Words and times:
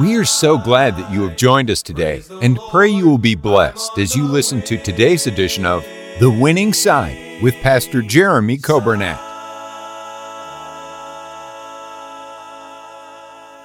We 0.00 0.16
are 0.16 0.24
so 0.24 0.56
glad 0.56 0.96
that 0.96 1.12
you 1.12 1.28
have 1.28 1.36
joined 1.36 1.70
us 1.70 1.82
today 1.82 2.22
and 2.40 2.58
pray 2.70 2.88
you 2.88 3.06
will 3.06 3.18
be 3.18 3.34
blessed 3.34 3.98
as 3.98 4.16
you 4.16 4.24
listen 4.24 4.62
to 4.62 4.78
today's 4.78 5.26
edition 5.26 5.66
of 5.66 5.84
The 6.18 6.30
Winning 6.30 6.72
Side 6.72 7.42
with 7.42 7.54
Pastor 7.56 8.00
Jeremy 8.00 8.56
Coburnett. 8.56 9.20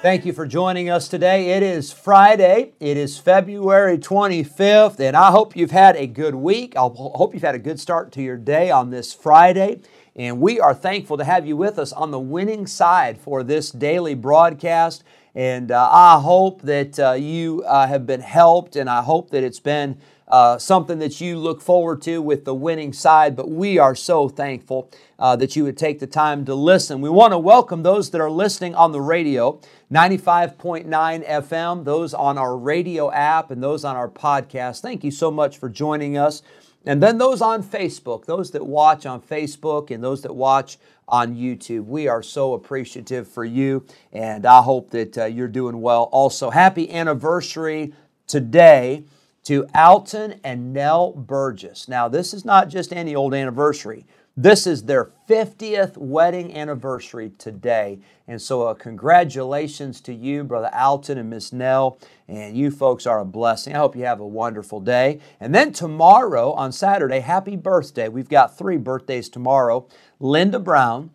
Thank 0.02 0.26
you 0.26 0.34
for 0.34 0.46
joining 0.46 0.90
us 0.90 1.08
today. 1.08 1.52
It 1.52 1.64
is 1.64 1.94
Friday. 1.94 2.74
It 2.82 2.98
is 2.98 3.18
February 3.18 3.98
25th, 3.98 5.00
and 5.00 5.16
I 5.16 5.32
hope 5.32 5.56
you've 5.56 5.72
had 5.72 5.96
a 5.96 6.08
good 6.08 6.36
week. 6.36 6.76
I 6.76 6.82
hope 6.82 7.34
you've 7.34 7.44
had 7.44 7.56
a 7.56 7.60
good 7.60 7.80
start 7.80 8.12
to 8.12 8.22
your 8.22 8.38
day 8.38 8.70
on 8.70 8.90
this 8.90 9.14
Friday. 9.14 9.80
And 10.14 10.42
we 10.42 10.60
are 10.60 10.74
thankful 10.74 11.16
to 11.18 11.24
have 11.24 11.48
you 11.48 11.56
with 11.56 11.80
us 11.80 11.94
on 11.94 12.12
the 12.12 12.20
winning 12.20 12.68
side 12.68 13.18
for 13.18 13.44
this 13.44 13.72
daily 13.72 14.14
broadcast. 14.14 15.04
And 15.38 15.70
uh, 15.72 15.88
I 15.92 16.20
hope 16.20 16.64
that 16.64 16.98
uh, 16.98 17.12
you 17.12 17.64
uh, 17.68 17.86
have 17.86 18.08
been 18.08 18.22
helped, 18.22 18.76
and 18.76 18.90
I 18.90 19.04
hope 19.04 19.30
that 19.30 19.44
it's 19.44 19.60
been 19.60 20.00
uh, 20.28 20.58
something 20.58 20.98
that 20.98 21.22
you 21.22 21.38
look 21.38 21.62
forward 21.62 22.02
to 22.02 22.24
with 22.24 22.44
the 22.44 22.56
winning 22.56 22.92
side. 22.92 23.36
But 23.36 23.48
we 23.48 23.78
are 23.78 23.94
so 23.94 24.30
thankful 24.30 24.90
uh, 25.20 25.36
that 25.36 25.56
you 25.56 25.64
would 25.64 25.78
take 25.78 26.00
the 26.00 26.08
time 26.08 26.44
to 26.46 26.56
listen. 26.56 27.02
We 27.02 27.12
want 27.12 27.34
to 27.34 27.38
welcome 27.38 27.84
those 27.84 28.10
that 28.10 28.20
are 28.20 28.32
listening 28.32 28.74
on 28.74 28.94
the 28.94 29.00
radio, 29.00 29.62
95.9 29.92 30.88
FM, 30.90 31.86
those 31.86 32.16
on 32.16 32.40
our 32.40 32.58
radio 32.58 33.12
app, 33.12 33.52
and 33.52 33.62
those 33.62 33.86
on 33.86 33.96
our 33.96 34.10
podcast. 34.10 34.82
Thank 34.82 35.04
you 35.04 35.12
so 35.12 35.30
much 35.30 35.60
for 35.60 35.70
joining 35.70 36.18
us. 36.18 36.42
And 36.84 37.04
then 37.04 37.20
those 37.20 37.42
on 37.42 37.64
Facebook, 37.64 38.26
those 38.26 38.52
that 38.52 38.66
watch 38.66 39.06
on 39.06 39.22
Facebook 39.22 39.92
and 39.92 40.04
those 40.04 40.24
that 40.24 40.34
watch 40.34 40.80
on 41.08 41.36
YouTube. 41.36 41.86
We 41.86 42.08
are 42.08 42.22
so 42.22 42.54
appreciative 42.54 43.28
for 43.28 43.46
you, 43.46 43.86
and 44.12 44.46
I 44.46 44.62
hope 44.62 44.92
that 44.92 45.18
uh, 45.18 45.26
you're 45.26 45.48
doing 45.48 45.82
well. 45.82 46.04
Also, 46.12 46.50
happy 46.50 46.92
anniversary 46.92 47.94
today 48.28 49.04
to 49.46 49.66
Alton 49.74 50.42
and 50.44 50.74
Nell 50.74 51.14
Burgess. 51.14 51.88
Now, 51.88 52.10
this 52.10 52.34
is 52.34 52.44
not 52.44 52.68
just 52.68 52.92
any 52.92 53.16
old 53.16 53.34
anniversary. 53.34 54.06
This 54.40 54.68
is 54.68 54.84
their 54.84 55.10
50th 55.28 55.98
wedding 55.98 56.56
anniversary 56.56 57.32
today. 57.40 57.98
And 58.28 58.40
so, 58.40 58.68
uh, 58.68 58.76
congratulations 58.76 60.00
to 60.02 60.14
you, 60.14 60.44
Brother 60.44 60.70
Alton 60.76 61.18
and 61.18 61.32
Miss 61.32 61.52
Nell. 61.52 61.98
And 62.28 62.56
you 62.56 62.70
folks 62.70 63.08
are 63.08 63.20
a 63.20 63.26
blessing. 63.26 63.74
I 63.74 63.80
hope 63.80 63.96
you 63.96 64.06
have 64.06 64.20
a 64.20 64.28
wonderful 64.28 64.80
day. 64.80 65.22
And 65.40 65.56
then 65.56 65.72
tomorrow, 65.72 66.52
on 66.52 66.72
Saturday, 66.72 67.22
happy 67.22 67.56
birthday. 67.56 68.10
We've 68.10 68.30
got 68.30 68.56
three 68.56 68.78
birthdays 68.78 69.28
tomorrow 69.28 69.88
Linda 70.20 70.60
Brown, 70.60 71.10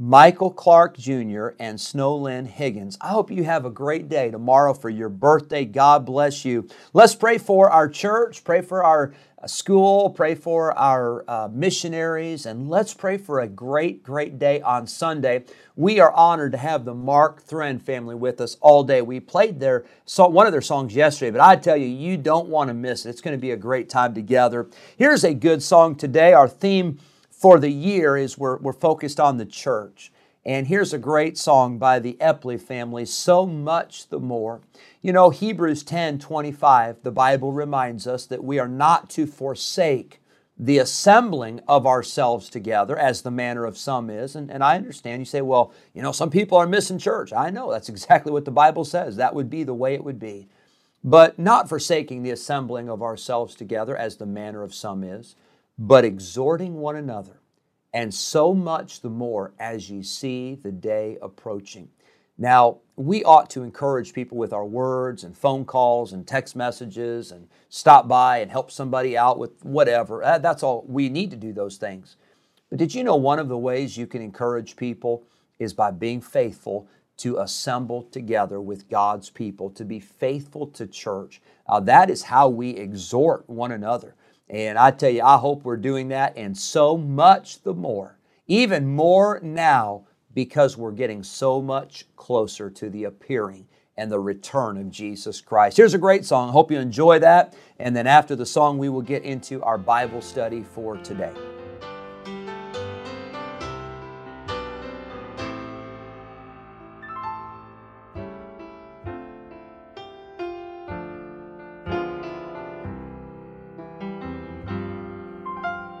Michael 0.00 0.52
Clark 0.52 0.96
Jr., 0.96 1.48
and 1.58 1.80
Snowlyn 1.80 2.46
Higgins. 2.46 2.96
I 3.00 3.08
hope 3.08 3.32
you 3.32 3.42
have 3.42 3.64
a 3.64 3.70
great 3.70 4.08
day 4.08 4.30
tomorrow 4.30 4.72
for 4.72 4.88
your 4.88 5.08
birthday. 5.08 5.64
God 5.64 6.06
bless 6.06 6.44
you. 6.44 6.68
Let's 6.92 7.16
pray 7.16 7.38
for 7.38 7.68
our 7.68 7.88
church, 7.88 8.44
pray 8.44 8.60
for 8.60 8.84
our 8.84 9.12
school, 9.46 10.10
pray 10.10 10.34
for 10.34 10.76
our 10.76 11.24
uh, 11.28 11.48
missionaries, 11.52 12.44
and 12.44 12.68
let's 12.68 12.92
pray 12.92 13.16
for 13.16 13.40
a 13.40 13.46
great, 13.46 14.02
great 14.02 14.38
day 14.38 14.60
on 14.62 14.86
Sunday. 14.86 15.44
We 15.76 16.00
are 16.00 16.12
honored 16.12 16.52
to 16.52 16.58
have 16.58 16.84
the 16.84 16.94
Mark 16.94 17.46
Thren 17.46 17.80
family 17.80 18.16
with 18.16 18.40
us 18.40 18.56
all 18.60 18.82
day. 18.82 19.00
We 19.00 19.20
played 19.20 19.60
their 19.60 19.84
one 20.16 20.46
of 20.46 20.52
their 20.52 20.60
songs 20.60 20.94
yesterday, 20.94 21.30
but 21.30 21.40
I 21.40 21.54
tell 21.54 21.76
you, 21.76 21.86
you 21.86 22.16
don't 22.16 22.48
want 22.48 22.68
to 22.68 22.74
miss 22.74 23.06
it. 23.06 23.10
It's 23.10 23.20
going 23.20 23.36
to 23.36 23.40
be 23.40 23.52
a 23.52 23.56
great 23.56 23.88
time 23.88 24.12
together. 24.12 24.68
Here's 24.96 25.22
a 25.22 25.34
good 25.34 25.62
song 25.62 25.94
today. 25.94 26.32
Our 26.32 26.48
theme 26.48 26.98
for 27.30 27.60
the 27.60 27.70
year 27.70 28.16
is 28.16 28.36
we're, 28.36 28.56
we're 28.56 28.72
focused 28.72 29.20
on 29.20 29.36
the 29.36 29.46
church. 29.46 30.10
And 30.48 30.66
here's 30.68 30.94
a 30.94 30.98
great 30.98 31.36
song 31.36 31.76
by 31.76 31.98
the 31.98 32.16
Epley 32.22 32.58
family, 32.58 33.04
So 33.04 33.44
Much 33.44 34.08
the 34.08 34.18
More. 34.18 34.62
You 35.02 35.12
know, 35.12 35.28
Hebrews 35.28 35.82
10 35.82 36.18
25, 36.18 37.02
the 37.02 37.10
Bible 37.10 37.52
reminds 37.52 38.06
us 38.06 38.24
that 38.24 38.42
we 38.42 38.58
are 38.58 38.66
not 38.66 39.10
to 39.10 39.26
forsake 39.26 40.22
the 40.58 40.78
assembling 40.78 41.60
of 41.68 41.86
ourselves 41.86 42.48
together 42.48 42.98
as 42.98 43.20
the 43.20 43.30
manner 43.30 43.66
of 43.66 43.76
some 43.76 44.08
is. 44.08 44.34
And, 44.34 44.50
and 44.50 44.64
I 44.64 44.76
understand 44.76 45.20
you 45.20 45.26
say, 45.26 45.42
well, 45.42 45.70
you 45.92 46.00
know, 46.00 46.12
some 46.12 46.30
people 46.30 46.56
are 46.56 46.66
missing 46.66 46.96
church. 46.96 47.30
I 47.30 47.50
know 47.50 47.70
that's 47.70 47.88
exactly 47.90 48.32
what 48.32 48.46
the 48.46 48.50
Bible 48.50 48.86
says. 48.86 49.16
That 49.16 49.34
would 49.34 49.50
be 49.50 49.64
the 49.64 49.74
way 49.74 49.92
it 49.92 50.02
would 50.02 50.18
be. 50.18 50.48
But 51.04 51.38
not 51.38 51.68
forsaking 51.68 52.22
the 52.22 52.30
assembling 52.30 52.88
of 52.88 53.02
ourselves 53.02 53.54
together 53.54 53.94
as 53.94 54.16
the 54.16 54.24
manner 54.24 54.62
of 54.62 54.74
some 54.74 55.04
is, 55.04 55.36
but 55.78 56.06
exhorting 56.06 56.76
one 56.76 56.96
another 56.96 57.38
and 57.92 58.12
so 58.12 58.54
much 58.54 59.00
the 59.00 59.10
more 59.10 59.52
as 59.58 59.90
ye 59.90 60.02
see 60.02 60.58
the 60.62 60.72
day 60.72 61.18
approaching. 61.22 61.88
Now, 62.36 62.78
we 62.94 63.24
ought 63.24 63.50
to 63.50 63.62
encourage 63.64 64.12
people 64.12 64.38
with 64.38 64.52
our 64.52 64.64
words 64.64 65.24
and 65.24 65.36
phone 65.36 65.64
calls 65.64 66.12
and 66.12 66.26
text 66.26 66.54
messages 66.54 67.32
and 67.32 67.48
stop 67.68 68.06
by 68.06 68.38
and 68.38 68.50
help 68.50 68.70
somebody 68.70 69.16
out 69.16 69.38
with 69.38 69.64
whatever. 69.64 70.20
That's 70.40 70.62
all. 70.62 70.84
We 70.86 71.08
need 71.08 71.30
to 71.32 71.36
do 71.36 71.52
those 71.52 71.78
things. 71.78 72.16
But 72.70 72.78
did 72.78 72.94
you 72.94 73.02
know 73.02 73.16
one 73.16 73.38
of 73.38 73.48
the 73.48 73.58
ways 73.58 73.96
you 73.96 74.06
can 74.06 74.22
encourage 74.22 74.76
people 74.76 75.24
is 75.58 75.72
by 75.72 75.90
being 75.90 76.20
faithful 76.20 76.86
to 77.18 77.38
assemble 77.38 78.04
together 78.04 78.60
with 78.60 78.88
God's 78.88 79.30
people, 79.30 79.70
to 79.70 79.84
be 79.84 79.98
faithful 79.98 80.68
to 80.68 80.86
church? 80.86 81.40
Uh, 81.68 81.80
that 81.80 82.10
is 82.10 82.22
how 82.22 82.48
we 82.48 82.70
exhort 82.70 83.48
one 83.48 83.72
another. 83.72 84.14
And 84.50 84.78
I 84.78 84.90
tell 84.90 85.10
you, 85.10 85.22
I 85.22 85.36
hope 85.36 85.64
we're 85.64 85.76
doing 85.76 86.08
that 86.08 86.36
and 86.36 86.56
so 86.56 86.96
much 86.96 87.62
the 87.62 87.74
more, 87.74 88.18
even 88.46 88.86
more 88.86 89.40
now 89.42 90.06
because 90.34 90.76
we're 90.76 90.92
getting 90.92 91.22
so 91.22 91.60
much 91.60 92.04
closer 92.16 92.70
to 92.70 92.88
the 92.88 93.04
appearing 93.04 93.66
and 93.96 94.10
the 94.10 94.20
return 94.20 94.78
of 94.78 94.90
Jesus 94.90 95.40
Christ. 95.40 95.76
Here's 95.76 95.94
a 95.94 95.98
great 95.98 96.24
song. 96.24 96.52
Hope 96.52 96.70
you 96.70 96.78
enjoy 96.78 97.18
that. 97.18 97.54
And 97.78 97.94
then 97.94 98.06
after 98.06 98.36
the 98.36 98.46
song, 98.46 98.78
we 98.78 98.88
will 98.88 99.02
get 99.02 99.24
into 99.24 99.62
our 99.62 99.76
Bible 99.76 100.22
study 100.22 100.62
for 100.62 100.96
today. 100.98 101.32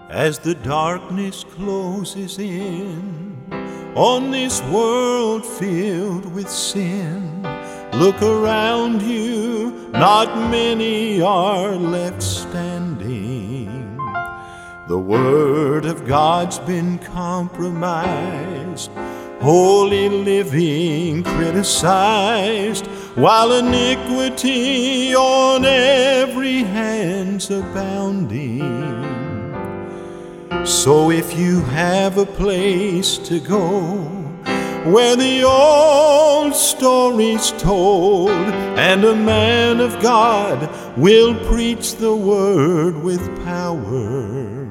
As 0.08 0.38
the 0.38 0.54
darkness 0.54 1.44
closes 1.44 2.38
in 2.38 3.36
on 3.94 4.30
this 4.30 4.62
world 4.62 5.44
filled 5.44 6.32
with 6.32 6.48
sin. 6.48 7.42
Look 7.92 8.22
around 8.22 9.02
you, 9.02 9.88
not 9.92 10.50
many 10.50 11.20
are 11.20 11.72
left 11.72 12.22
standing. 12.22 13.98
The 14.88 14.98
Word 14.98 15.84
of 15.84 16.06
God's 16.06 16.58
been 16.60 16.98
compromised, 16.98 18.90
holy 19.40 20.08
living 20.08 21.24
criticized, 21.24 22.86
while 23.16 23.52
iniquity 23.52 25.14
on 25.14 25.64
every 25.64 26.58
hand's 26.58 27.50
abounding. 27.50 28.97
So 30.64 31.10
if 31.10 31.36
you 31.38 31.60
have 31.62 32.18
a 32.18 32.26
place 32.26 33.18
to 33.18 33.40
go 33.40 34.18
where 34.84 35.16
the 35.16 35.42
old 35.42 36.54
story's 36.54 37.52
told 37.52 38.30
and 38.30 39.04
a 39.04 39.14
man 39.14 39.80
of 39.80 40.00
God 40.02 40.70
will 40.96 41.34
preach 41.46 41.96
the 41.96 42.14
word 42.14 42.96
with 43.02 43.20
power, 43.44 44.64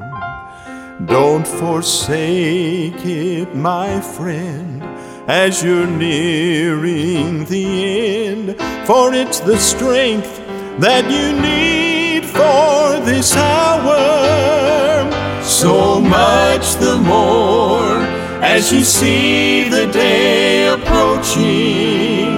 don't 1.06 1.48
forsake 1.48 3.06
it, 3.06 3.56
my 3.56 4.02
friend, 4.02 4.82
as 5.30 5.64
you're 5.64 5.88
nearing 5.88 7.46
the 7.46 8.26
end, 8.26 8.56
for 8.88 9.14
it's 9.14 9.40
the 9.40 9.58
strength 9.58 10.38
that 10.80 11.06
you 11.12 11.40
need 11.40 12.26
for 12.26 13.06
this 13.06 13.36
hour 13.36 14.87
so 15.58 16.00
much 16.00 16.76
the 16.76 16.98
more 16.98 17.98
as 18.46 18.72
you 18.72 18.84
see 18.84 19.68
the 19.68 19.88
day 19.92 20.68
approaching. 20.68 22.30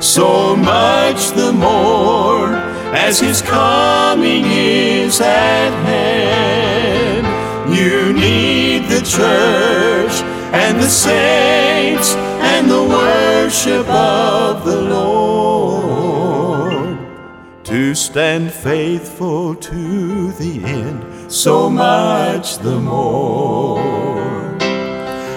So 0.00 0.56
much 0.56 1.30
the 1.36 1.52
more 1.52 2.56
as 2.92 3.20
his 3.20 3.42
coming 3.42 4.44
is 4.46 5.20
at 5.20 5.70
hand. 5.86 7.26
You 7.72 8.12
need 8.12 8.88
the 8.88 9.02
church 9.06 10.20
and 10.52 10.80
the 10.80 10.88
saints 10.88 12.16
and 12.16 12.68
the 12.68 12.82
worship 12.82 13.88
of 13.88 14.64
the 14.64 14.82
Lord. 14.82 15.78
To 17.66 17.94
stand 17.94 18.50
faithful 18.52 19.54
to 19.54 20.32
the 20.32 20.64
end, 20.64 21.17
so 21.28 21.68
much 21.68 22.56
the 22.58 22.78
more. 22.78 23.78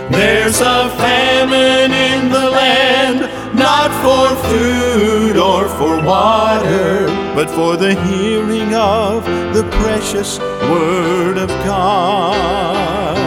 There's 0.10 0.60
a 0.62 0.90
famine 0.98 1.92
in 1.92 2.32
the 2.32 2.50
land, 2.50 3.20
not 3.58 3.92
for 4.02 4.36
food 4.50 5.38
or 5.38 5.68
for 5.68 6.02
water, 6.04 7.08
but 7.36 7.50
for 7.50 7.76
the 7.76 7.94
hearing 8.06 8.74
of 8.74 9.26
the 9.54 9.68
precious 9.82 10.40
Word 10.40 11.38
of 11.38 11.50
God. 11.66 13.18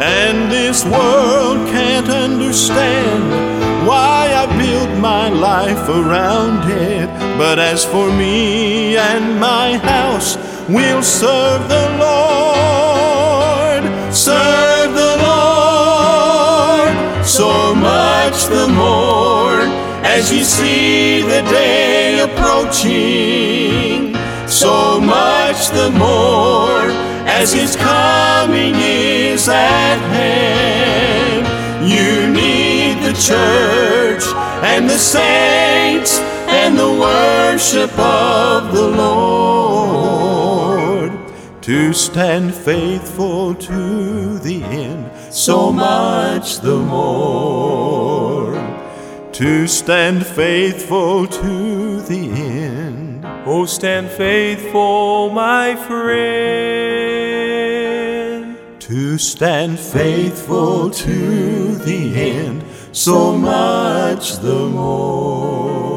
And 0.00 0.50
this 0.50 0.84
world 0.84 1.68
can't 1.68 2.08
understand 2.08 3.86
why 3.86 4.32
I 4.34 4.46
build 4.58 4.98
my 4.98 5.28
life 5.28 5.88
around 5.88 6.68
it. 6.70 7.06
But 7.38 7.58
as 7.58 7.84
for 7.84 8.10
me 8.10 8.96
and 8.96 9.38
my 9.38 9.78
house, 9.78 10.36
we'll 10.68 11.02
serve 11.02 11.68
the 11.68 11.88
Lord. 11.98 13.84
Serve 14.14 14.94
the 14.94 15.16
Lord 15.22 16.94
so 17.26 17.74
much 17.74 18.44
the 18.46 18.68
more 18.68 19.60
as 20.04 20.32
you 20.32 20.44
see 20.44 21.22
the 21.22 21.42
day 21.50 22.20
approaching. 22.20 24.14
So 24.46 25.00
much 25.00 25.68
the 25.70 25.90
more 25.90 26.90
as 27.26 27.52
his 27.52 27.76
coming 27.76 28.74
is 28.76 29.48
at 29.48 29.98
hand. 30.16 31.44
You 31.86 32.32
need 32.32 33.02
the 33.02 33.14
church 33.20 34.24
and 34.62 34.88
the 34.88 34.98
saints 34.98 36.20
and 36.64 36.78
the 36.78 36.92
worship 37.08 37.92
of 37.98 38.72
the 38.72 38.88
Lord 38.88 40.24
to 41.60 41.92
stand 41.92 42.54
faithful 42.54 43.54
to 43.54 44.38
the 44.38 44.64
end, 44.64 45.10
so 45.30 45.70
much 45.70 46.60
the 46.60 46.78
more. 46.78 48.54
To 49.32 49.66
stand 49.66 50.24
faithful 50.26 51.26
to 51.26 52.00
the 52.00 52.30
end. 52.30 53.26
Oh, 53.44 53.66
stand 53.66 54.08
faithful, 54.08 55.28
my 55.28 55.76
friend. 55.76 56.16
To 58.80 59.18
stand 59.18 59.78
faithful 59.78 60.88
to 60.90 61.74
the 61.74 62.14
end, 62.14 62.64
so 62.92 63.36
much 63.36 64.36
the 64.36 64.66
more. 64.66 65.93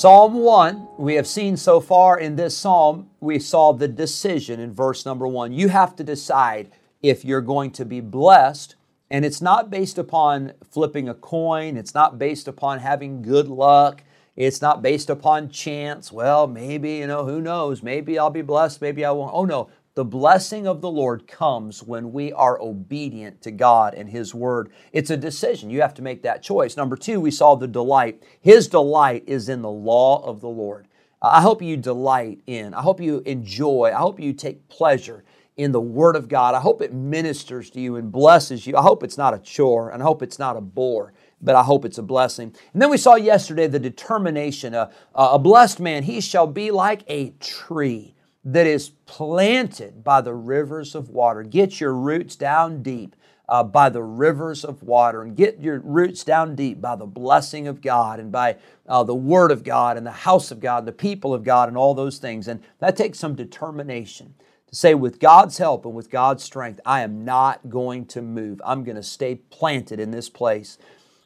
Psalm 0.00 0.34
1, 0.34 0.90
we 0.96 1.14
have 1.16 1.26
seen 1.26 1.56
so 1.56 1.80
far 1.80 2.20
in 2.20 2.36
this 2.36 2.56
psalm, 2.56 3.10
we 3.18 3.36
saw 3.40 3.72
the 3.72 3.88
decision 3.88 4.60
in 4.60 4.72
verse 4.72 5.04
number 5.04 5.26
1. 5.26 5.52
You 5.52 5.70
have 5.70 5.96
to 5.96 6.04
decide 6.04 6.70
if 7.02 7.24
you're 7.24 7.40
going 7.40 7.72
to 7.72 7.84
be 7.84 7.98
blessed, 8.00 8.76
and 9.10 9.24
it's 9.24 9.42
not 9.42 9.70
based 9.70 9.98
upon 9.98 10.52
flipping 10.70 11.08
a 11.08 11.14
coin, 11.14 11.76
it's 11.76 11.94
not 11.94 12.16
based 12.16 12.46
upon 12.46 12.78
having 12.78 13.22
good 13.22 13.48
luck, 13.48 14.04
it's 14.36 14.62
not 14.62 14.82
based 14.82 15.10
upon 15.10 15.50
chance. 15.50 16.12
Well, 16.12 16.46
maybe, 16.46 16.92
you 16.92 17.08
know, 17.08 17.24
who 17.24 17.40
knows? 17.40 17.82
Maybe 17.82 18.20
I'll 18.20 18.30
be 18.30 18.40
blessed, 18.40 18.80
maybe 18.80 19.04
I 19.04 19.10
won't. 19.10 19.34
Oh 19.34 19.46
no, 19.46 19.68
the 19.98 20.04
blessing 20.04 20.68
of 20.68 20.80
the 20.80 20.88
Lord 20.88 21.26
comes 21.26 21.82
when 21.82 22.12
we 22.12 22.32
are 22.32 22.62
obedient 22.62 23.42
to 23.42 23.50
God 23.50 23.94
and 23.94 24.08
His 24.08 24.32
Word. 24.32 24.70
It's 24.92 25.10
a 25.10 25.16
decision. 25.16 25.70
You 25.70 25.80
have 25.80 25.94
to 25.94 26.02
make 26.02 26.22
that 26.22 26.40
choice. 26.40 26.76
Number 26.76 26.94
two, 26.94 27.20
we 27.20 27.32
saw 27.32 27.56
the 27.56 27.66
delight. 27.66 28.22
His 28.40 28.68
delight 28.68 29.24
is 29.26 29.48
in 29.48 29.60
the 29.60 29.68
law 29.68 30.24
of 30.24 30.40
the 30.40 30.48
Lord. 30.48 30.86
I 31.20 31.42
hope 31.42 31.60
you 31.60 31.76
delight 31.76 32.42
in, 32.46 32.74
I 32.74 32.82
hope 32.82 33.00
you 33.00 33.24
enjoy, 33.26 33.90
I 33.92 33.98
hope 33.98 34.20
you 34.20 34.32
take 34.32 34.68
pleasure 34.68 35.24
in 35.56 35.72
the 35.72 35.80
Word 35.80 36.14
of 36.14 36.28
God. 36.28 36.54
I 36.54 36.60
hope 36.60 36.80
it 36.80 36.94
ministers 36.94 37.68
to 37.70 37.80
you 37.80 37.96
and 37.96 38.12
blesses 38.12 38.68
you. 38.68 38.76
I 38.76 38.82
hope 38.82 39.02
it's 39.02 39.18
not 39.18 39.34
a 39.34 39.40
chore 39.40 39.90
and 39.90 40.00
I 40.00 40.06
hope 40.06 40.22
it's 40.22 40.38
not 40.38 40.56
a 40.56 40.60
bore 40.60 41.12
but 41.40 41.54
I 41.54 41.62
hope 41.62 41.84
it's 41.84 41.98
a 41.98 42.02
blessing. 42.02 42.52
And 42.72 42.82
then 42.82 42.90
we 42.90 42.96
saw 42.96 43.14
yesterday 43.14 43.68
the 43.68 43.78
determination. 43.78 44.74
Uh, 44.74 44.90
a 45.14 45.38
blessed 45.38 45.78
man, 45.78 46.02
he 46.02 46.20
shall 46.20 46.48
be 46.48 46.72
like 46.72 47.02
a 47.06 47.30
tree 47.38 48.16
that 48.44 48.66
is 48.66 48.90
planted 49.06 50.02
by 50.04 50.20
the 50.20 50.34
rivers 50.34 50.94
of 50.94 51.10
water. 51.10 51.42
Get 51.42 51.80
your 51.80 51.94
roots 51.94 52.36
down 52.36 52.82
deep 52.82 53.16
uh, 53.48 53.62
by 53.62 53.88
the 53.88 54.02
rivers 54.02 54.64
of 54.64 54.82
water 54.82 55.22
and 55.22 55.36
get 55.36 55.58
your 55.60 55.80
roots 55.80 56.22
down 56.22 56.54
deep 56.54 56.80
by 56.80 56.94
the 56.96 57.06
blessing 57.06 57.66
of 57.66 57.80
God 57.80 58.20
and 58.20 58.30
by 58.30 58.56
uh, 58.86 59.02
the 59.02 59.14
Word 59.14 59.50
of 59.50 59.64
God 59.64 59.96
and 59.96 60.06
the 60.06 60.10
house 60.10 60.50
of 60.50 60.60
God 60.60 60.78
and 60.78 60.88
the 60.88 60.92
people 60.92 61.32
of 61.32 61.44
God 61.44 61.68
and 61.68 61.76
all 61.76 61.94
those 61.94 62.18
things. 62.18 62.48
And 62.48 62.62
that 62.78 62.96
takes 62.96 63.18
some 63.18 63.34
determination 63.34 64.34
to 64.66 64.76
say, 64.76 64.94
with 64.94 65.18
God's 65.18 65.56
help 65.56 65.86
and 65.86 65.94
with 65.94 66.10
God's 66.10 66.44
strength, 66.44 66.80
I 66.84 67.00
am 67.00 67.24
not 67.24 67.70
going 67.70 68.04
to 68.06 68.20
move. 68.20 68.60
I'm 68.64 68.84
going 68.84 68.96
to 68.96 69.02
stay 69.02 69.36
planted 69.36 69.98
in 69.98 70.10
this 70.10 70.28
place. 70.28 70.76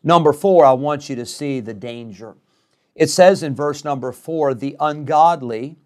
Number 0.04 0.32
four, 0.32 0.64
I 0.64 0.72
want 0.72 1.08
you 1.08 1.16
to 1.16 1.26
see 1.26 1.58
the 1.58 1.74
danger. 1.74 2.36
It 2.94 3.08
says 3.08 3.42
in 3.42 3.54
verse 3.54 3.84
number 3.84 4.12
four, 4.12 4.54
the 4.54 4.76
ungodly 4.78 5.76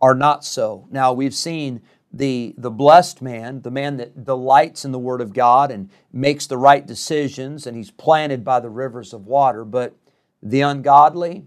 are 0.00 0.14
not 0.14 0.44
so. 0.44 0.86
Now, 0.90 1.12
we've 1.12 1.34
seen 1.34 1.82
the, 2.12 2.54
the 2.58 2.70
blessed 2.70 3.22
man, 3.22 3.62
the 3.62 3.70
man 3.70 3.96
that 3.98 4.24
delights 4.24 4.84
in 4.84 4.92
the 4.92 4.98
Word 4.98 5.20
of 5.20 5.32
God 5.32 5.70
and 5.70 5.90
makes 6.12 6.46
the 6.46 6.58
right 6.58 6.86
decisions, 6.86 7.66
and 7.66 7.76
he's 7.76 7.90
planted 7.90 8.44
by 8.44 8.60
the 8.60 8.70
rivers 8.70 9.12
of 9.12 9.26
water, 9.26 9.64
but 9.64 9.94
the 10.42 10.62
ungodly, 10.62 11.44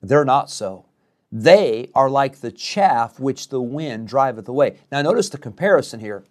they're 0.00 0.24
not 0.24 0.50
so. 0.50 0.86
They 1.30 1.90
are 1.94 2.08
like 2.08 2.40
the 2.40 2.52
chaff 2.52 3.18
which 3.18 3.48
the 3.48 3.60
wind 3.60 4.08
driveth 4.08 4.48
away. 4.48 4.78
Now, 4.90 5.02
notice 5.02 5.28
the 5.28 5.38
comparison 5.38 6.00
here. 6.00 6.24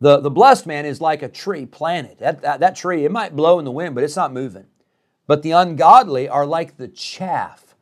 The, 0.00 0.20
the 0.20 0.30
blessed 0.30 0.66
man 0.66 0.84
is 0.84 1.00
like 1.00 1.22
a 1.22 1.28
tree 1.28 1.66
planted. 1.66 2.18
That, 2.18 2.42
that, 2.42 2.60
that 2.60 2.76
tree, 2.76 3.04
it 3.04 3.10
might 3.10 3.34
blow 3.34 3.58
in 3.58 3.64
the 3.64 3.70
wind, 3.70 3.94
but 3.94 4.04
it's 4.04 4.16
not 4.16 4.32
moving. 4.32 4.66
But 5.26 5.42
the 5.42 5.52
ungodly 5.52 6.28
are 6.28 6.44
like 6.44 6.76
the 6.76 6.88
chaff. 6.88 7.73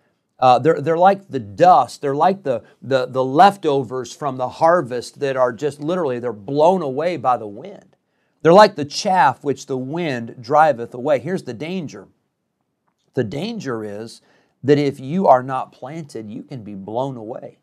Uh, 0.43 0.59
they're, 0.59 0.81
they're 0.81 0.99
like 0.99 1.29
the 1.29 1.39
dust. 1.39 2.03
They're 2.03 2.17
like 2.17 2.43
the, 2.43 2.65
the, 2.83 3.07
the 3.07 3.25
leftovers 3.25 4.13
from 4.13 4.37
the 4.37 4.49
harvest 4.49 5.21
that 5.21 5.37
are 5.37 5.53
just 5.53 5.81
literally, 5.81 6.19
they're 6.19 6.33
blown 6.33 6.83
away 6.83 7.17
by 7.17 7.37
the 7.37 7.47
wind. 7.47 7.97
They're 8.43 8.53
like 8.53 8.75
the 8.75 8.85
chaff 8.85 9.45
which 9.45 9.67
the 9.67 9.77
wind 9.79 10.35
driveth 10.41 10.95
away. 10.95 11.21
Here's 11.21 11.45
the 11.45 11.55
danger. 11.55 12.09
The 13.15 13.23
danger 13.23 13.85
is 13.85 14.21
that 14.65 14.79
if 14.79 14.99
you 14.99 15.29
are 15.29 15.45
not 15.45 15.71
planted, 15.71 16.29
you 16.29 16.43
can 16.43 16.65
be 16.65 16.75
blown 16.75 17.17
away. 17.17 17.59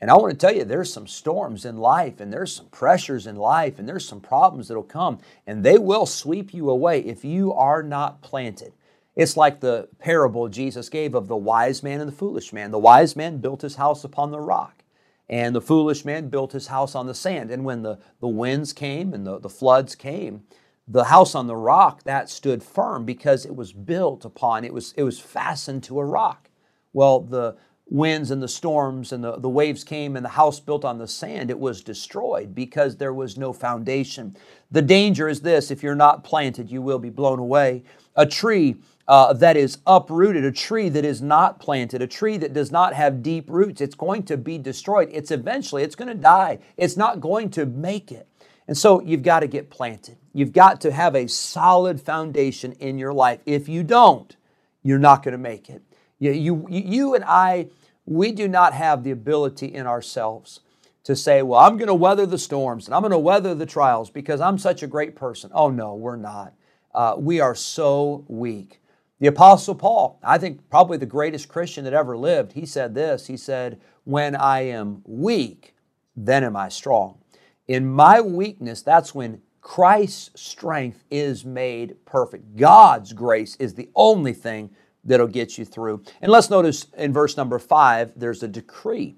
And 0.00 0.10
I 0.10 0.16
want 0.16 0.32
to 0.32 0.38
tell 0.38 0.54
you, 0.54 0.64
there's 0.64 0.92
some 0.92 1.06
storms 1.06 1.66
in 1.66 1.76
life, 1.76 2.18
and 2.18 2.32
there's 2.32 2.54
some 2.56 2.66
pressures 2.66 3.26
in 3.26 3.36
life, 3.36 3.78
and 3.78 3.86
there's 3.86 4.08
some 4.08 4.20
problems 4.20 4.68
that'll 4.68 4.82
come, 4.82 5.18
and 5.46 5.62
they 5.62 5.78
will 5.78 6.06
sweep 6.06 6.54
you 6.54 6.70
away 6.70 7.00
if 7.00 7.24
you 7.24 7.52
are 7.52 7.82
not 7.82 8.22
planted. 8.22 8.72
It's 9.14 9.36
like 9.36 9.60
the 9.60 9.88
parable 9.98 10.48
Jesus 10.48 10.88
gave 10.88 11.14
of 11.14 11.28
the 11.28 11.36
wise 11.36 11.82
man 11.82 12.00
and 12.00 12.08
the 12.08 12.16
foolish 12.16 12.52
man. 12.52 12.70
The 12.70 12.78
wise 12.78 13.14
man 13.14 13.38
built 13.38 13.62
his 13.62 13.76
house 13.76 14.04
upon 14.04 14.30
the 14.30 14.40
rock, 14.40 14.84
and 15.28 15.54
the 15.54 15.60
foolish 15.60 16.04
man 16.04 16.28
built 16.28 16.52
his 16.52 16.68
house 16.68 16.94
on 16.94 17.06
the 17.06 17.14
sand. 17.14 17.50
And 17.50 17.64
when 17.64 17.82
the, 17.82 17.98
the 18.20 18.28
winds 18.28 18.72
came 18.72 19.12
and 19.12 19.26
the, 19.26 19.38
the 19.38 19.50
floods 19.50 19.94
came, 19.94 20.44
the 20.88 21.04
house 21.04 21.34
on 21.34 21.46
the 21.46 21.56
rock 21.56 22.04
that 22.04 22.28
stood 22.30 22.62
firm 22.62 23.04
because 23.04 23.44
it 23.44 23.54
was 23.54 23.72
built 23.72 24.24
upon, 24.24 24.64
it 24.64 24.72
was, 24.74 24.94
it 24.96 25.02
was 25.02 25.20
fastened 25.20 25.82
to 25.84 26.00
a 26.00 26.04
rock. 26.04 26.48
Well, 26.92 27.20
the 27.20 27.56
winds 27.92 28.30
and 28.30 28.42
the 28.42 28.48
storms 28.48 29.12
and 29.12 29.22
the, 29.22 29.36
the 29.36 29.48
waves 29.48 29.84
came 29.84 30.16
and 30.16 30.24
the 30.24 30.30
house 30.30 30.58
built 30.58 30.84
on 30.84 30.96
the 30.96 31.06
sand, 31.06 31.50
it 31.50 31.58
was 31.58 31.82
destroyed 31.82 32.54
because 32.54 32.96
there 32.96 33.12
was 33.12 33.36
no 33.36 33.52
foundation. 33.52 34.34
The 34.70 34.80
danger 34.80 35.28
is 35.28 35.42
this 35.42 35.70
if 35.70 35.82
you're 35.82 35.94
not 35.94 36.24
planted, 36.24 36.70
you 36.70 36.80
will 36.80 36.98
be 36.98 37.10
blown 37.10 37.38
away. 37.38 37.82
A 38.16 38.24
tree 38.24 38.76
uh, 39.06 39.34
that 39.34 39.58
is 39.58 39.78
uprooted, 39.86 40.42
a 40.42 40.52
tree 40.52 40.88
that 40.88 41.04
is 41.04 41.20
not 41.20 41.60
planted, 41.60 42.00
a 42.00 42.06
tree 42.06 42.38
that 42.38 42.54
does 42.54 42.72
not 42.72 42.94
have 42.94 43.22
deep 43.22 43.50
roots, 43.50 43.82
it's 43.82 43.94
going 43.94 44.22
to 44.22 44.38
be 44.38 44.56
destroyed. 44.56 45.10
It's 45.12 45.30
eventually, 45.30 45.82
it's 45.82 45.96
going 45.96 46.08
to 46.08 46.14
die. 46.14 46.60
It's 46.78 46.96
not 46.96 47.20
going 47.20 47.50
to 47.50 47.66
make 47.66 48.10
it. 48.10 48.26
And 48.66 48.78
so 48.78 49.02
you've 49.02 49.22
got 49.22 49.40
to 49.40 49.46
get 49.46 49.68
planted. 49.68 50.16
You've 50.32 50.52
got 50.52 50.80
to 50.82 50.92
have 50.92 51.14
a 51.14 51.26
solid 51.26 52.00
foundation 52.00 52.72
in 52.72 52.98
your 52.98 53.12
life. 53.12 53.40
If 53.44 53.68
you 53.68 53.82
don't, 53.82 54.34
you're 54.82 54.98
not 54.98 55.22
going 55.22 55.32
to 55.32 55.38
make 55.38 55.68
it. 55.68 55.82
You, 56.30 56.66
you, 56.68 56.84
you 56.84 57.14
and 57.14 57.24
I, 57.24 57.68
we 58.06 58.30
do 58.30 58.46
not 58.46 58.74
have 58.74 59.02
the 59.02 59.10
ability 59.10 59.66
in 59.66 59.86
ourselves 59.86 60.60
to 61.02 61.16
say, 61.16 61.42
well, 61.42 61.58
I'm 61.58 61.76
going 61.76 61.88
to 61.88 61.94
weather 61.94 62.26
the 62.26 62.38
storms 62.38 62.86
and 62.86 62.94
I'm 62.94 63.02
going 63.02 63.10
to 63.10 63.18
weather 63.18 63.54
the 63.54 63.66
trials 63.66 64.08
because 64.08 64.40
I'm 64.40 64.56
such 64.56 64.84
a 64.84 64.86
great 64.86 65.16
person. 65.16 65.50
Oh, 65.52 65.70
no, 65.70 65.94
we're 65.94 66.16
not. 66.16 66.54
Uh, 66.94 67.16
we 67.18 67.40
are 67.40 67.56
so 67.56 68.24
weak. 68.28 68.80
The 69.18 69.26
Apostle 69.28 69.74
Paul, 69.74 70.20
I 70.22 70.38
think 70.38 70.68
probably 70.70 70.96
the 70.98 71.06
greatest 71.06 71.48
Christian 71.48 71.84
that 71.84 71.92
ever 71.92 72.16
lived, 72.16 72.52
he 72.52 72.66
said 72.66 72.94
this 72.94 73.26
He 73.26 73.36
said, 73.36 73.80
When 74.04 74.36
I 74.36 74.60
am 74.62 75.02
weak, 75.04 75.74
then 76.14 76.44
am 76.44 76.56
I 76.56 76.68
strong. 76.68 77.18
In 77.66 77.90
my 77.90 78.20
weakness, 78.20 78.82
that's 78.82 79.14
when 79.14 79.42
Christ's 79.60 80.40
strength 80.40 81.04
is 81.10 81.44
made 81.44 82.04
perfect. 82.04 82.56
God's 82.56 83.12
grace 83.12 83.56
is 83.56 83.74
the 83.74 83.88
only 83.94 84.32
thing 84.32 84.70
that'll 85.04 85.26
get 85.26 85.58
you 85.58 85.64
through. 85.64 86.02
And 86.20 86.30
let's 86.30 86.50
notice 86.50 86.86
in 86.96 87.12
verse 87.12 87.36
number 87.36 87.58
five, 87.58 88.12
there's 88.16 88.42
a 88.42 88.48
decree. 88.48 89.16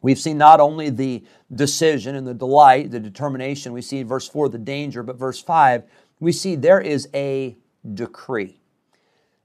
We've 0.00 0.18
seen 0.18 0.38
not 0.38 0.60
only 0.60 0.90
the 0.90 1.24
decision 1.52 2.14
and 2.14 2.26
the 2.26 2.34
delight, 2.34 2.90
the 2.90 3.00
determination, 3.00 3.72
we 3.72 3.82
see 3.82 3.98
in 3.98 4.06
verse 4.06 4.28
4 4.28 4.48
the 4.48 4.58
danger, 4.58 5.02
but 5.02 5.16
verse 5.16 5.42
5, 5.42 5.82
we 6.20 6.32
see 6.32 6.54
there 6.54 6.80
is 6.80 7.08
a 7.14 7.56
decree. 7.94 8.60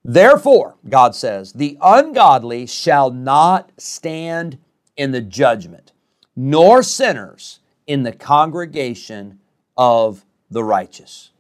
Therefore, 0.06 0.76
God 0.88 1.16
says, 1.16 1.54
the 1.54 1.78
ungodly 1.82 2.68
shall 2.68 3.10
not 3.10 3.72
stand 3.78 4.60
in 4.96 5.12
the 5.12 5.22
judgment, 5.22 5.92
nor 6.36 6.84
sinners 6.84 7.60
in 7.88 8.04
the 8.04 8.12
congregation 8.12 9.40
of 9.78 10.26
the 10.52 10.64
righteous. 10.64 11.32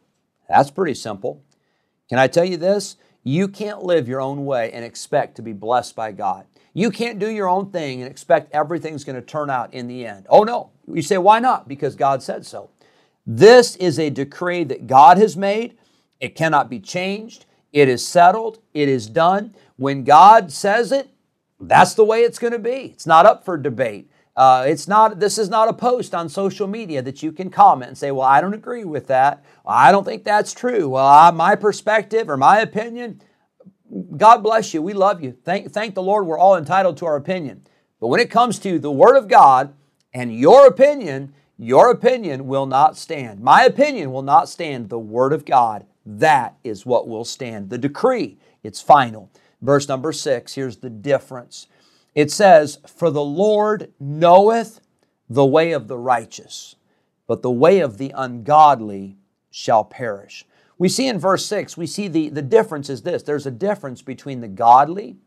That's 0.49 0.71
pretty 0.71 0.95
simple. 0.95 1.43
Can 2.09 2.19
I 2.19 2.27
tell 2.27 2.45
you 2.45 2.57
this? 2.57 2.95
You 3.23 3.47
can't 3.47 3.83
live 3.83 4.07
your 4.07 4.21
own 4.21 4.45
way 4.45 4.71
and 4.71 4.83
expect 4.83 5.35
to 5.35 5.41
be 5.41 5.53
blessed 5.53 5.95
by 5.95 6.11
God. 6.11 6.45
You 6.73 6.91
can't 6.91 7.19
do 7.19 7.29
your 7.29 7.47
own 7.47 7.71
thing 7.71 8.01
and 8.01 8.09
expect 8.09 8.53
everything's 8.53 9.03
going 9.03 9.15
to 9.15 9.21
turn 9.21 9.49
out 9.49 9.73
in 9.73 9.87
the 9.87 10.05
end. 10.05 10.25
Oh 10.29 10.43
no. 10.43 10.71
You 10.91 11.01
say, 11.01 11.17
why 11.17 11.39
not? 11.39 11.67
Because 11.67 11.95
God 11.95 12.21
said 12.21 12.45
so. 12.45 12.69
This 13.25 13.75
is 13.77 13.99
a 13.99 14.09
decree 14.09 14.63
that 14.65 14.87
God 14.87 15.17
has 15.17 15.37
made. 15.37 15.77
It 16.19 16.35
cannot 16.35 16.69
be 16.69 16.79
changed. 16.79 17.45
It 17.71 17.87
is 17.87 18.05
settled. 18.05 18.59
It 18.73 18.89
is 18.89 19.07
done. 19.07 19.55
When 19.77 20.03
God 20.03 20.51
says 20.51 20.91
it, 20.91 21.09
that's 21.59 21.93
the 21.93 22.03
way 22.03 22.21
it's 22.21 22.39
going 22.39 22.53
to 22.53 22.59
be. 22.59 22.91
It's 22.93 23.07
not 23.07 23.25
up 23.25 23.45
for 23.45 23.57
debate. 23.57 24.09
Uh, 24.35 24.65
it's 24.67 24.87
not. 24.87 25.19
This 25.19 25.37
is 25.37 25.49
not 25.49 25.69
a 25.69 25.73
post 25.73 26.15
on 26.15 26.27
social 26.27 26.67
media 26.67 27.01
that 27.03 27.21
you 27.21 27.31
can 27.31 27.49
comment 27.51 27.89
and 27.89 27.97
say, 27.97 28.11
"Well, 28.11 28.27
I 28.27 28.41
don't 28.41 28.55
agree 28.55 28.83
with 28.83 29.07
that. 29.07 29.43
Well, 29.63 29.75
I 29.75 29.91
don't 29.91 30.03
think 30.03 30.23
that's 30.23 30.53
true. 30.53 30.89
Well, 30.89 31.05
I, 31.05 31.29
my 31.31 31.55
perspective 31.55 32.29
or 32.29 32.37
my 32.37 32.59
opinion." 32.59 33.21
God 34.17 34.37
bless 34.37 34.73
you. 34.73 34.81
We 34.81 34.93
love 34.93 35.21
you. 35.21 35.37
Thank, 35.43 35.71
thank 35.71 35.93
the 35.93 36.01
Lord. 36.01 36.25
We're 36.25 36.37
all 36.37 36.57
entitled 36.57 36.97
to 36.97 37.05
our 37.05 37.15
opinion. 37.15 37.67
But 37.99 38.07
when 38.07 38.19
it 38.19 38.31
comes 38.31 38.57
to 38.59 38.79
the 38.79 38.91
Word 38.91 39.15
of 39.15 39.27
God 39.27 39.73
and 40.13 40.35
your 40.35 40.65
opinion, 40.65 41.33
your 41.57 41.91
opinion 41.91 42.47
will 42.47 42.65
not 42.65 42.97
stand. 42.97 43.41
My 43.41 43.63
opinion 43.65 44.11
will 44.11 44.23
not 44.23 44.49
stand. 44.49 44.89
The 44.89 44.99
Word 44.99 45.31
of 45.31 45.45
God, 45.45 45.85
that 46.05 46.57
is 46.63 46.85
what 46.85 47.07
will 47.07 47.25
stand. 47.25 47.69
The 47.69 47.77
decree, 47.77 48.37
it's 48.63 48.81
final. 48.81 49.29
Verse 49.61 49.87
number 49.87 50.11
six, 50.11 50.55
here's 50.55 50.77
the 50.77 50.89
difference. 50.89 51.67
It 52.15 52.31
says, 52.31 52.79
For 52.87 53.09
the 53.09 53.23
Lord 53.23 53.91
knoweth 53.99 54.79
the 55.29 55.45
way 55.45 55.71
of 55.71 55.87
the 55.87 55.97
righteous, 55.97 56.75
but 57.27 57.41
the 57.41 57.51
way 57.51 57.79
of 57.79 57.97
the 57.97 58.13
ungodly 58.15 59.17
shall 59.49 59.83
perish. 59.83 60.45
We 60.77 60.89
see 60.89 61.07
in 61.07 61.19
verse 61.19 61.45
6, 61.45 61.77
we 61.77 61.87
see 61.87 62.07
the, 62.07 62.29
the 62.29 62.41
difference 62.41 62.89
is 62.89 63.03
this 63.03 63.23
there's 63.23 63.45
a 63.45 63.51
difference 63.51 64.01
between 64.01 64.41
the 64.41 64.47
godly 64.47 65.17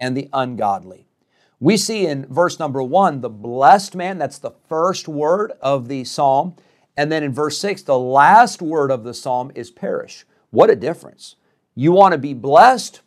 and 0.00 0.16
the 0.16 0.28
ungodly. 0.32 1.06
We 1.60 1.76
see 1.76 2.06
in 2.06 2.26
verse 2.26 2.58
number 2.58 2.82
1, 2.82 3.20
the 3.20 3.28
blessed 3.30 3.94
man, 3.94 4.18
that's 4.18 4.38
the 4.38 4.54
first 4.68 5.06
word 5.06 5.52
of 5.60 5.86
the 5.86 6.02
psalm. 6.02 6.56
And 6.96 7.10
then 7.10 7.22
in 7.22 7.32
verse 7.32 7.56
6, 7.58 7.82
the 7.82 7.98
last 7.98 8.60
word 8.60 8.90
of 8.90 9.04
the 9.04 9.14
psalm 9.14 9.52
is 9.54 9.70
perish. 9.70 10.26
What 10.50 10.70
a 10.70 10.76
difference. 10.76 11.36
You 11.74 11.92
want 11.92 12.12
to 12.12 12.18
be 12.18 12.34
blessed 12.34 13.00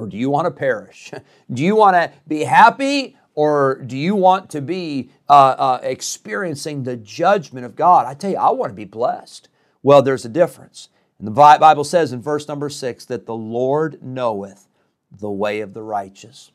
or 0.00 0.06
do 0.06 0.16
you 0.16 0.30
want 0.30 0.46
to 0.46 0.50
perish? 0.50 1.12
do 1.52 1.62
you 1.62 1.76
want 1.76 1.94
to 1.94 2.10
be 2.26 2.44
happy 2.44 3.16
or 3.34 3.82
do 3.86 3.96
you 3.96 4.16
want 4.16 4.50
to 4.50 4.60
be 4.60 5.10
uh, 5.28 5.54
uh, 5.58 5.80
experiencing 5.82 6.82
the 6.82 6.96
judgment 6.96 7.66
of 7.66 7.76
God? 7.76 8.06
I 8.06 8.14
tell 8.14 8.30
you, 8.30 8.36
I 8.36 8.50
want 8.50 8.70
to 8.70 8.76
be 8.76 8.84
blessed. 8.84 9.48
Well, 9.82 10.02
there's 10.02 10.24
a 10.24 10.28
difference. 10.28 10.88
And 11.18 11.26
the 11.26 11.32
Bible 11.32 11.84
says 11.84 12.12
in 12.12 12.22
verse 12.22 12.48
number 12.48 12.68
six 12.70 13.04
that 13.06 13.26
the 13.26 13.34
Lord 13.34 14.02
knoweth 14.02 14.68
the 15.10 15.30
way 15.30 15.60
of 15.60 15.74
the 15.74 15.82
righteous. 15.82 16.50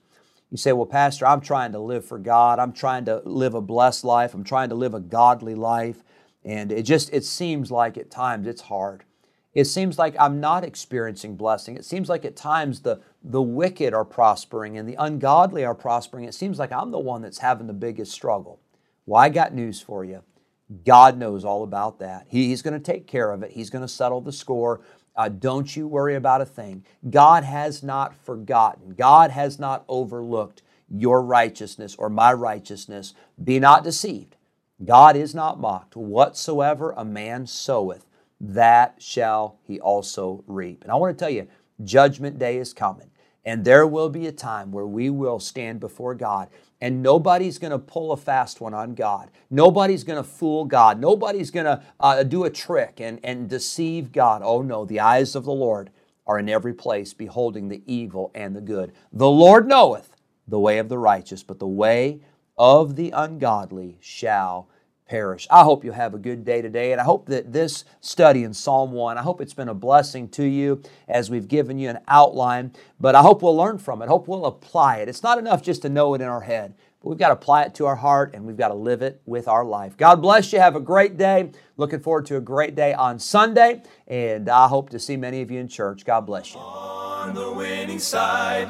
You 0.49 0.57
say, 0.57 0.73
Well, 0.73 0.85
Pastor, 0.85 1.27
I'm 1.27 1.41
trying 1.41 1.71
to 1.73 1.79
live 1.79 2.05
for 2.05 2.17
God. 2.17 2.59
I'm 2.59 2.73
trying 2.73 3.05
to 3.05 3.21
live 3.25 3.53
a 3.53 3.61
blessed 3.61 4.03
life. 4.03 4.33
I'm 4.33 4.43
trying 4.43 4.69
to 4.69 4.75
live 4.75 4.93
a 4.93 4.99
godly 4.99 5.55
life. 5.55 6.03
And 6.43 6.71
it 6.71 6.83
just 6.83 7.13
it 7.13 7.25
seems 7.25 7.71
like 7.71 7.97
at 7.97 8.09
times 8.09 8.47
it's 8.47 8.61
hard. 8.61 9.03
It 9.55 9.65
seems 9.65 9.97
like 9.97 10.15
I'm 10.19 10.41
not 10.41 10.65
experiencing 10.65 11.37
blessing. 11.37 11.77
It 11.77 11.85
seems 11.85 12.09
like 12.09 12.25
at 12.25 12.35
times 12.35 12.81
the, 12.81 12.99
the 13.23 13.41
wicked 13.41 13.93
are 13.93 14.03
prospering 14.05 14.77
and 14.77 14.87
the 14.87 14.95
ungodly 14.99 15.63
are 15.63 15.73
prospering. 15.73 16.25
It 16.25 16.33
seems 16.35 16.59
like 16.59 16.73
I'm 16.73 16.91
the 16.91 16.99
one 16.99 17.21
that's 17.21 17.37
having 17.37 17.67
the 17.67 17.73
biggest 17.73 18.11
struggle. 18.11 18.59
Well, 19.05 19.21
I 19.21 19.29
got 19.29 19.53
news 19.53 19.79
for 19.79 20.03
you. 20.03 20.23
God 20.83 21.17
knows 21.17 21.45
all 21.45 21.63
about 21.63 21.99
that. 21.99 22.25
He, 22.27 22.47
he's 22.49 22.61
going 22.61 22.73
to 22.73 22.79
take 22.79 23.07
care 23.07 23.31
of 23.31 23.43
it, 23.43 23.51
He's 23.51 23.69
going 23.69 23.83
to 23.83 23.87
settle 23.87 24.21
the 24.21 24.33
score. 24.33 24.81
Uh, 25.15 25.29
don't 25.29 25.73
you 25.77 25.87
worry 25.87 26.15
about 26.15 26.41
a 26.41 26.45
thing. 26.45 26.83
God 27.09 27.45
has 27.45 27.81
not 27.81 28.13
forgotten, 28.13 28.95
God 28.95 29.31
has 29.31 29.57
not 29.57 29.85
overlooked 29.87 30.61
your 30.89 31.21
righteousness 31.21 31.95
or 31.95 32.09
my 32.09 32.33
righteousness. 32.33 33.13
Be 33.41 33.59
not 33.59 33.83
deceived. 33.83 34.35
God 34.83 35.15
is 35.15 35.33
not 35.33 35.59
mocked. 35.59 35.95
Whatsoever 35.95 36.91
a 36.91 37.05
man 37.05 37.47
soweth, 37.47 38.05
that 38.39 38.95
shall 39.01 39.59
he 39.63 39.79
also 39.79 40.43
reap. 40.47 40.83
And 40.83 40.91
I 40.91 40.95
want 40.95 41.17
to 41.17 41.23
tell 41.23 41.31
you, 41.31 41.47
Judgment 41.83 42.37
Day 42.39 42.57
is 42.57 42.73
coming. 42.73 43.09
And 43.43 43.63
there 43.63 43.85
will 43.85 44.09
be 44.09 44.25
a 44.25 44.31
time 44.31 44.71
where 44.71 44.87
we 44.87 45.09
will 45.09 45.39
stand 45.39 45.79
before 45.79 46.15
God 46.15 46.49
and 46.81 47.01
nobody's 47.01 47.57
going 47.57 47.71
to 47.71 47.79
pull 47.79 48.11
a 48.11 48.17
fast 48.17 48.59
one 48.59 48.73
on 48.73 48.95
God. 48.95 49.31
Nobody's 49.49 50.03
going 50.03 50.21
to 50.21 50.29
fool 50.29 50.65
God. 50.65 50.99
Nobody's 50.99 51.49
going 51.49 51.65
to 51.65 51.81
uh, 51.99 52.23
do 52.23 52.43
a 52.43 52.49
trick 52.49 52.99
and, 52.99 53.19
and 53.23 53.49
deceive 53.49 54.11
God. 54.11 54.41
Oh 54.43 54.61
no, 54.61 54.85
the 54.85 54.99
eyes 54.99 55.35
of 55.35 55.45
the 55.45 55.51
Lord 55.51 55.89
are 56.27 56.37
in 56.37 56.49
every 56.49 56.73
place, 56.73 57.13
beholding 57.13 57.69
the 57.69 57.81
evil 57.85 58.31
and 58.35 58.55
the 58.55 58.61
good. 58.61 58.93
The 59.13 59.29
Lord 59.29 59.67
knoweth 59.67 60.15
the 60.47 60.59
way 60.59 60.79
of 60.79 60.89
the 60.89 60.97
righteous, 60.97 61.43
but 61.43 61.59
the 61.59 61.67
way 61.67 62.21
of 62.57 62.95
the 62.95 63.11
ungodly 63.11 63.97
shall 64.01 64.69
perish. 65.07 65.47
I 65.51 65.63
hope 65.63 65.85
you 65.85 65.91
have 65.91 66.13
a 66.13 66.17
good 66.17 66.43
day 66.43 66.61
today, 66.61 66.91
and 66.91 66.99
I 66.99 67.03
hope 67.03 67.27
that 67.27 67.53
this 67.53 67.85
study 68.01 68.43
in 68.43 68.53
Psalm 68.53 68.91
1, 68.91 69.17
I 69.17 69.21
hope 69.21 69.39
it's 69.39 69.53
been 69.53 69.69
a 69.69 69.73
blessing 69.73 70.27
to 70.29 70.43
you 70.43 70.81
as 71.07 71.29
we've 71.29 71.47
given 71.47 71.77
you 71.77 71.89
an 71.89 71.99
outline, 72.07 72.73
but 72.99 73.15
I 73.15 73.21
hope 73.21 73.41
we'll 73.41 73.55
learn 73.55 73.77
from 73.77 74.01
it. 74.01 74.09
Hope 74.09 74.27
we'll 74.27 74.45
apply 74.45 74.97
it. 74.97 75.09
It's 75.09 75.23
not 75.23 75.37
enough 75.37 75.61
just 75.61 75.83
to 75.83 75.89
know 75.89 76.13
it 76.15 76.21
in 76.21 76.27
our 76.27 76.41
head, 76.41 76.73
but 77.01 77.09
we've 77.09 77.19
got 77.19 77.27
to 77.27 77.33
apply 77.33 77.63
it 77.63 77.75
to 77.75 77.85
our 77.85 77.95
heart 77.95 78.33
and 78.33 78.45
we've 78.45 78.57
got 78.57 78.69
to 78.69 78.73
live 78.73 79.03
it 79.03 79.21
with 79.25 79.47
our 79.47 79.63
life. 79.63 79.95
God 79.95 80.21
bless 80.21 80.51
you. 80.51 80.59
Have 80.59 80.75
a 80.75 80.79
great 80.81 81.17
day. 81.17 81.51
Looking 81.77 81.99
forward 81.99 82.25
to 82.27 82.37
a 82.37 82.41
great 82.41 82.73
day 82.73 82.93
on 82.93 83.19
Sunday, 83.19 83.83
and 84.07 84.49
I 84.49 84.67
hope 84.67 84.89
to 84.89 84.99
see 84.99 85.17
many 85.17 85.41
of 85.41 85.51
you 85.51 85.59
in 85.59 85.67
church. 85.67 86.03
God 86.05 86.21
bless 86.21 86.53
you. 86.53 86.59
On 86.59 87.35
the 87.35 87.51
winning 87.51 87.99
side. 87.99 88.69